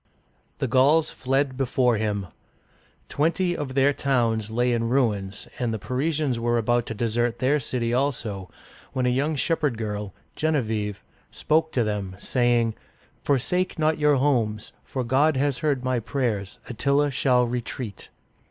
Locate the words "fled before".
1.11-1.97